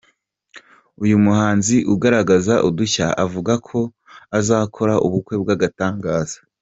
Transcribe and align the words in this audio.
Uyu 1.03 1.15
muhanzi 1.25 1.75
ugaragaza 1.93 2.53
udushya 2.67 3.07
avuga 3.25 3.53
ko 3.67 3.79
azakora 4.39 4.93
ubukwe 5.05 5.35
bw’agatangaza. 5.41 6.37